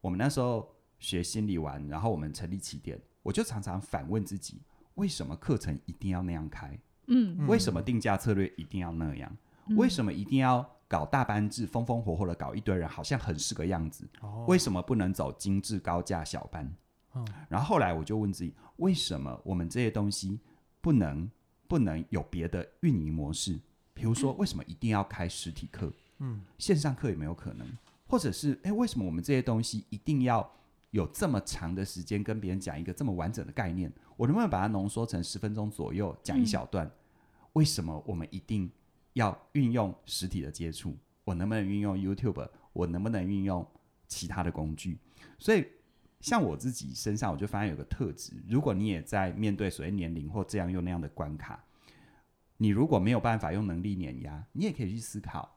[0.01, 0.74] 我们那时候
[1.05, 4.63] 学心理完，然后我们成立起点，我就常常反问自己：
[4.95, 6.79] 为什么课程一定要那样开？
[7.09, 9.31] 嗯，为什么定价策略一定要那样？
[9.67, 14.09] 嗯，为什么一定要搞大班制，风风火火的搞一堆人，好像很是个样子？
[14.23, 16.75] 哦，为什么不能走精致高价小班？
[17.15, 20.41] 嗯，然后后来我就问自己：为什么我们这些东西
[20.81, 21.31] 不能
[21.69, 23.61] 不能有别的运营模式？
[23.93, 25.93] 比如说，为什么一定要开实体课？
[26.21, 27.69] 嗯，线上课有没有可能？
[28.07, 30.49] 或者是，诶，为什么我们这些东西一定要
[30.95, 33.93] 有这么长的时间跟别人讲一个这么完整的概念？
[34.17, 36.89] 我能不能把它浓缩成十分钟左右讲一小段？
[37.55, 38.71] 为什么我们一定
[39.15, 40.97] 要运用实体的接触？
[41.25, 42.49] 我能不能运用 YouTube？
[42.73, 43.67] 我能不能运用
[44.07, 44.97] 其他的工具？
[45.37, 45.67] 所以，
[46.21, 51.65] 像我自己身上，我就发现有个特质：如果你也在面对所谓年龄或这样又那样的关卡。
[52.59, 55.57] 你如果没有办法用能力碾压，你也可以去思考，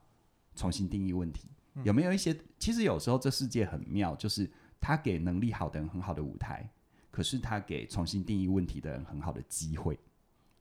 [0.56, 1.48] 重新定义问题。
[1.84, 2.36] 有没有一些？
[2.58, 6.68] 其实有时候这世界很妙，就是他给能力好的人很好的舞台，
[7.10, 9.98] 可是他给重新定义问题的人很好的机会，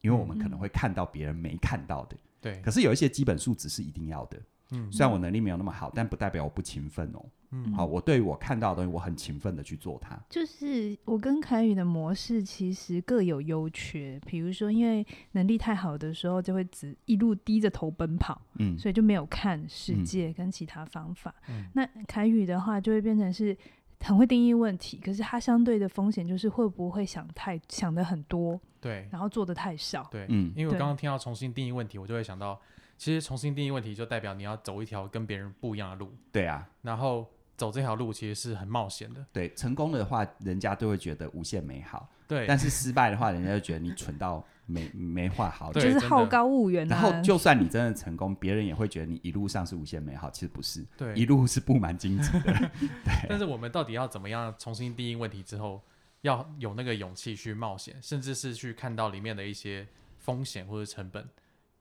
[0.02, 2.18] 因为我们可能会看到别人没看到的。
[2.42, 2.62] 对、嗯。
[2.62, 4.42] 可是有一些基本素质是一定要的。
[4.72, 4.92] 嗯。
[4.92, 7.26] 虽然我能力没有那么好，但不代表我不勤奋哦。
[7.52, 10.22] 嗯，好，我对于我看到的东西，我很勤奋的去做它。
[10.30, 14.20] 就是我跟凯宇的模式其实各有优缺。
[14.26, 21.34] 比如说，因为能力太好的时候，就会只一路低着头奔跑，嗯，所以就没有看世界跟其他方法。
[21.48, 23.58] 嗯，那凯宇的话，就会变成是
[24.00, 32.60] 很会定义问题，可是它相对的风险就是会不会想太想的很多，对，然后做的太少，对，嗯，因为我刚刚听到重新定义问题，我就会想到，
[32.98, 37.26] 其实重新定义问题就代表你要走一条跟别人不一样的路，对啊，然后。
[37.58, 39.26] 走这条路其实是很冒险的。
[39.34, 42.08] 对，成功的话，人家都会觉得无限美好。
[42.28, 45.74] 对，但是失败的话，人家就觉得你蠢到没没画好。
[45.74, 46.88] 就是好高骛远。
[46.88, 50.86] 然后，就算你真的成功，别人也会觉得你一路上是无限美好，其实不是。
[50.96, 52.42] 对，一路是布满荆棘的。
[53.04, 53.28] 对。
[53.28, 55.82] 但是我们到底要怎么样重新定义问题之后，
[56.22, 59.88] 要有那个勇气去冒险，甚至是去看到里面的一些
[60.20, 61.28] 风险或者成本？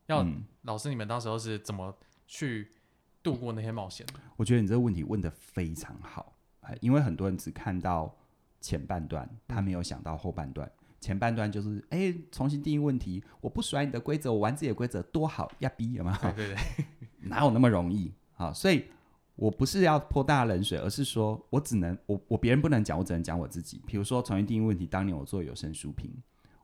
[0.07, 1.95] 要、嗯、老师，你们当时候是怎么
[2.25, 2.71] 去？
[3.23, 6.33] 度过那些冒险的，我觉得你这个问题问的非常好，
[6.79, 8.15] 因为很多人只看到
[8.61, 10.65] 前半段，他没有想到后半段。
[10.79, 16.17] 嗯、前半段就是哎，重新定义问题，我不甩你的规则，我玩自己的规则多好呀逼，有没有？
[16.33, 16.85] 对对对，
[17.29, 18.51] 哪有那么容易啊？
[18.51, 18.83] 所以
[19.37, 23.81] 我不是要泼大冷水，而是说我只能我我别人不能讲，我只能讲我自己。
[23.85, 26.11] 比如说重新定义问题，当年我做有声书评，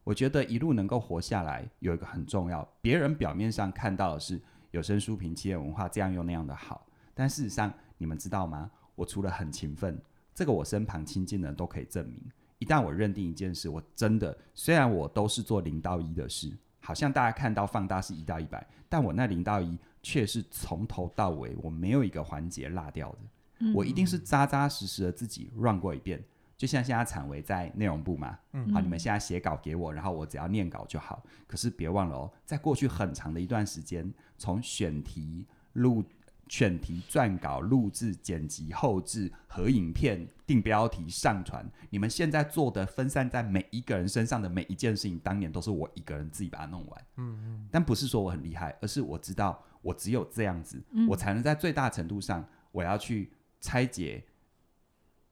[0.04, 4.42] 我觉得一路能够活下来，有一个很重要，别人表面上看到的是。
[4.72, 8.72] 有声书评、企业文化这样又那样的好，但事实上，你们知道吗？
[8.96, 10.02] 我除了很勤奋，
[10.34, 12.20] 这个我身旁亲近的人都可以证明。
[12.64, 16.50] 一旦我认定一件事，我真的虽然我都是做零到一的事，
[16.80, 23.18] 好像大家看到放大是一到一百，但我那零到一却是从头到尾我没有一个环节落掉的。
[23.60, 26.24] 嗯、我一定是扎扎实实的自己 run 过一遍。
[26.56, 31.22] 就像现在产维在内容部嘛，嗯，好，你们现在写稿给我，然后我只要念稿就好。
[31.46, 36.02] 可是别忘了哦，在过去很长的一段时间，从选题、录
[36.48, 47.06] 选题、撰稿、录制、剪辑、后置、合影片、定标题、上传，你们现在做的分散在每一个人身上的每一件事情，当年都是我一个人自己把它弄完。
[47.16, 47.68] 嗯嗯。
[47.72, 54.24] 但不是说我很厉害，而是我知道我只有这样子，嗯、我才能在最大程度上，我要去拆解，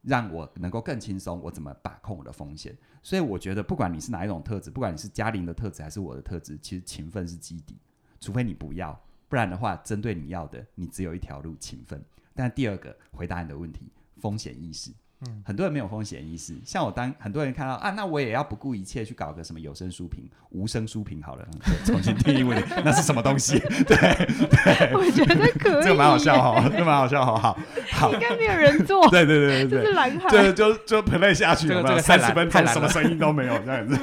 [0.02, 2.76] 让我能够更轻松，我怎么把控我的风险。
[3.04, 7.76] 所以我觉得，不管你是哪一种特质，不管你是嘉玲的特质还是我的特质，其实勤奋是基底，
[8.20, 9.00] 除非你不要。
[9.32, 12.04] 不然的话，针对你要的，你只有一条路，勤奋。
[12.36, 13.90] 但第二个，回答你的问题，
[14.20, 14.92] 风险意识。
[15.26, 16.54] 嗯，很多人没有风险意识。
[16.66, 21.48] 像我当很多人看到啊，那我也要不顾一切去搞个什么有声书评、无声书评好了，
[21.86, 23.58] 重新定义问题， 那是什么东西？
[23.88, 27.58] 对对，我觉得可以，这个蛮好笑哈，这个蛮好笑哈，好，
[27.92, 29.10] 好，应该没有人做。
[29.10, 33.98] 对对对对对，这是蓝海，就就就 play 下去，这个三十分钟什么声音都没有这样子。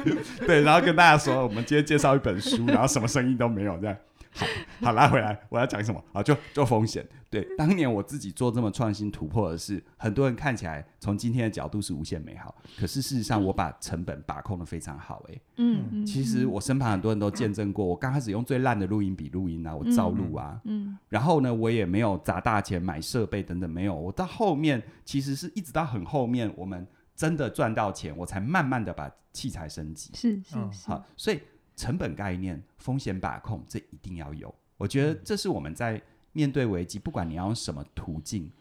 [0.47, 3.95] 对，然后跟大家说，我们今天介绍一本书，然后什么声音都没有这样。
[4.31, 4.45] 好，
[4.81, 6.03] 好，拉回来，我要讲什么？
[6.13, 7.05] 好，就就风险。
[7.31, 15.23] 对，当年我自己做这么创新突破的事，很多人看起来从今天的角度是无限美好，可是事实上我把成本把控的非常好。
[15.29, 23.95] 哎，嗯，其实我身旁很多人都见证过，我刚开始用最烂的录音笔录音啊，我照录啊，嗯，然后呢，我也没有砸大钱买设备等等，没有。
[23.95, 30.11] 我到后面其实是一直到很后面，我们真的赚到钱，我才慢慢的把器材升级。
[30.15, 31.39] 是是是，好，所以。
[31.79, 34.53] 成本概念、风险把控，这一定要有。
[34.75, 36.01] 我觉得这是我们在
[36.33, 38.51] 面对危机，不管你要用什么途径，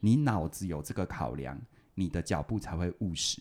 [0.00, 1.56] 你脑子有这个考量，
[1.94, 3.40] 你的脚步才会务实。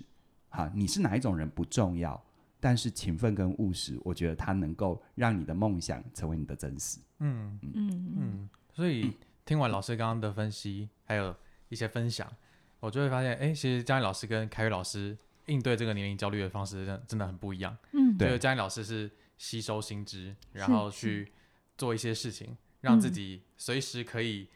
[0.50, 2.24] 哈，你是哪一种人不重要，
[2.60, 7.00] 但是勤奋跟务实，我觉得它能够让你的梦想成为你的真实。
[7.18, 8.50] 嗯嗯嗯嗯。
[8.72, 9.12] 所以
[9.48, 11.36] 听完老师刚刚的分析，还有
[11.70, 12.32] 一些分享，
[12.80, 15.18] 我就会发现，哎，其实嘉义老师跟凯宇老师
[15.48, 17.76] 应对这个年龄焦虑的方式，真真的很不一样。
[17.94, 19.10] 嗯，对，嘉义老师是。
[19.38, 21.32] 吸收新知，然后去
[21.78, 24.48] 做一些事情，让自己随时可以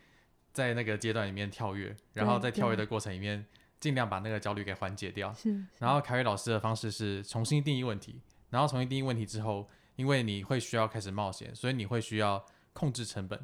[0.54, 3.46] 在那个阶段里面跳跃，嗯、然后在跳跃的过程里面
[3.80, 5.36] 尽量把那个焦虑给缓解掉。
[5.80, 13.40] 然后凯瑞老师的方式是重新定义问题，然后重新定义问题之后，因为你会需要开始冒险，所以你会需要控制成本，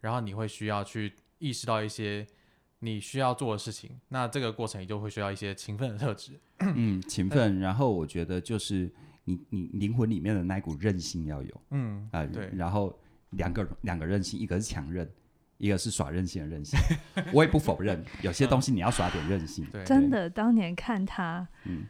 [0.00, 2.26] 然后你会需要去意识到一些
[2.80, 4.00] 你需要做的事情。
[4.08, 6.40] 那这个过程也就会需要一些勤奋的特质。
[6.60, 7.60] 嗯，勤奋。
[7.60, 8.90] 然后我觉得就是。
[9.28, 12.98] 你你灵魂里面的那股韧性要有，嗯啊、呃、对，然后
[13.30, 15.06] 两个两个韧性，一个是强韧，
[15.58, 16.78] 一个是耍任性的韧性。
[17.32, 19.66] 我也不否认，有些东西你要耍点韧性。
[19.70, 21.84] 对，真的，当年看他，嗯，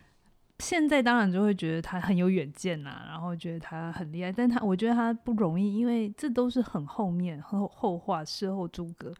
[0.58, 9.14] 现在当然就会觉得他很有远见呐、啊，然后觉得他很厉害，但他我觉得他不容易，因为这都是很后面后后话，事后诸葛，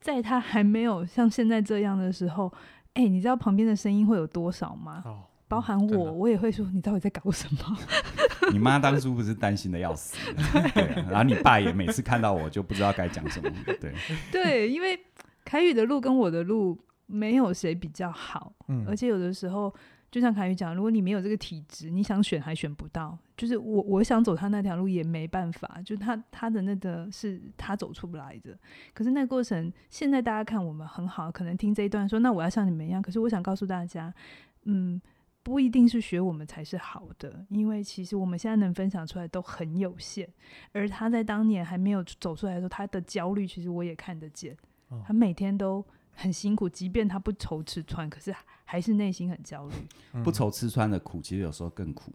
[0.00, 2.50] 在他还没有像现在这样的时候，
[2.94, 5.02] 哎，你知道旁边的声音会有多少吗？
[5.04, 7.76] 哦包含我，嗯、我也会说你到底在搞什么？
[8.52, 13.92] 你妈当初不是担心的要死， 对、啊，然后你爸也每次看到我就不知道该讲什么，对。
[14.30, 14.98] 对，因为
[15.44, 19.74] 凯宇的路跟我的路没有谁比较好，嗯，而且有的时候
[20.08, 28.56] 就像凯宇讲，如果你没有这个体质，你想选还选不到，就是我我想走他那条路也没办法，就他他的那个是他走出不来的。
[28.94, 34.14] 可是那个过程，现在大家看我们很好，可能听这一段说，那我要像你们一样，可是我想告诉大家，
[34.62, 35.00] 嗯。
[35.42, 40.28] 不一定是学我们才是好的，因为其实我们现在能分享出来都很有限。
[40.72, 44.56] 而他在当年还没有走出来的时候，他的焦虑其实我也看得见。
[44.88, 49.74] 哦、他每天都很辛苦，即便他不愁吃穿，可是还是内心很焦虑。
[50.12, 52.12] 嗯、不愁吃穿的苦，其实有时候更苦，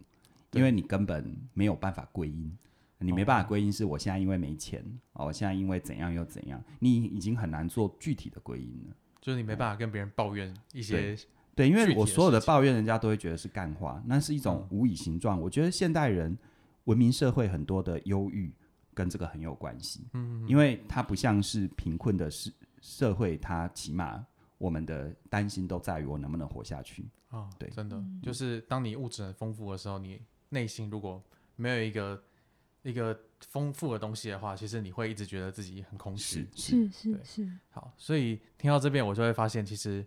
[0.52, 2.56] 因为你根本没有办法归因，
[3.00, 8.96] 你没办法归因，是我现在因为没钱，哦，我现在因为怎样又怎样，你已经很难做具体的归因了。
[9.20, 11.18] 就是你没办法跟别人抱怨一些。
[11.56, 15.40] 对，因为我所有的抱怨，人家都会觉得是干话，那是一种无以形状。
[15.40, 16.38] 嗯、我觉得现代人
[16.84, 18.54] 文明社会很多的忧郁
[18.94, 20.06] 跟这个很有关系。
[20.12, 24.26] 嗯，嗯，因为它不像是贫困的社社会，它起码
[24.58, 27.08] 我们的担心都在于我能不能活下去。
[27.30, 31.24] 哦，对，真的，就是当你物质很丰富的时候，你内心如果
[31.56, 32.22] 没有一个
[32.84, 36.46] 一个丰富的东西的话，其实你会一直觉得自己很空虚。
[36.54, 37.50] 是是是。
[37.70, 40.06] 好，所以听到这边，我就会发现其实。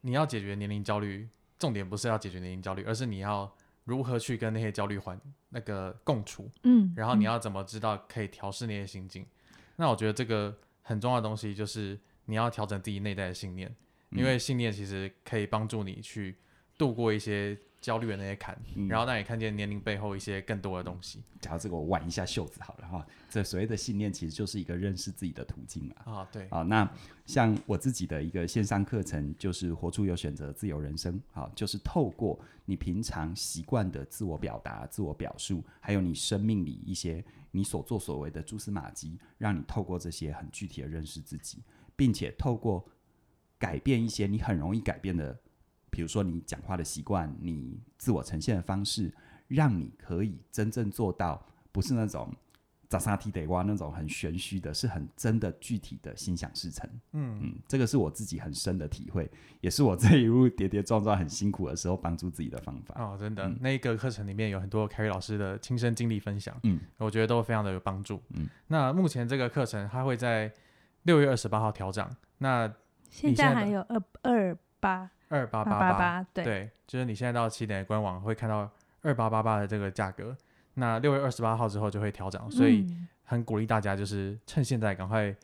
[0.00, 1.28] 你要解决年龄焦虑，
[1.58, 3.52] 重点不是要解决年龄焦虑，而是你要
[3.84, 9.22] 如何去跟那些焦虑环那个共处，嗯，然后你要怎么知道可以调试那些心境？
[9.22, 13.68] 嗯、那我觉得这个很重要的东西就是你要调整自己内在的信念，
[14.10, 16.36] 嗯、因为信念其实可以帮助你去
[16.76, 21.22] 度过一些焦虑的那些坎，嗯、然后让你看见年龄背后一些更多的东西。
[21.40, 23.06] 讲到这个，我挽一下袖子好了哈。
[23.30, 25.94] 这所谓的信念，其实就是一个认识自己的途径嘛。
[26.04, 26.48] 啊，对。
[26.48, 26.90] 啊，那
[27.26, 31.20] 像我自己的一个线上课程，就是活出有选择自由人生。
[31.32, 41.62] 啊，就是透过你平常习惯的自我表达、自我表述，还有你生命里一些你所作所为的蛛丝马迹，让你透过这些很具体的认识自己，
[41.94, 42.84] 并且透过
[43.58, 45.38] 改变一些你很容易改变的。
[45.96, 49.10] 比如说你讲话的习惯，你自我呈现的方式，
[49.48, 51.42] 让你可以真正做到，
[51.72, 52.30] 不是那种
[52.86, 56.86] 扎沙提得哇那种很玄虚的，是很真的具体的心想事成。
[57.12, 59.30] 嗯嗯，这个是我自己很深的体会，
[59.62, 62.94] 也是我这一路跌跌撞撞很辛苦的时候帮助自己的方法。
[63.02, 68.22] 哦，真的，嗯、那一个课程里面有很多凯瑞老师的亲身经历分享，嗯，我觉得都非常的有帮助。
[68.34, 70.52] 嗯，那目前这个课程它会在
[71.04, 72.70] 六月二十八号调整，那
[73.08, 75.10] 现在还有二二八。
[75.28, 78.70] 二八八八，对，就是你现在到起点的官网会看到
[79.02, 80.36] 二八八八的这个价格，
[80.74, 82.86] 那六月二十八号之后就会调整，所以
[83.24, 85.34] 很鼓励大家就是趁现在赶快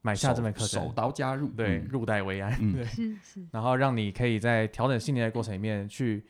[0.00, 6.24] 买下这门课程，手刀加入，对，入袋为安，对，是是，然后让你可以在调整信念的过程里面去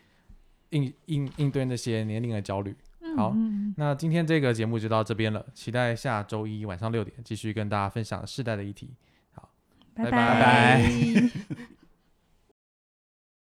[0.70, 2.76] 应应应对那些年龄的焦虑。
[3.16, 3.32] 好，
[3.76, 8.90] 那今天这个节目就到这边了，期待下周一晚上六点继续跟大家分享世代的议题。
[9.32, 9.48] 好，
[9.94, 10.82] 拜拜。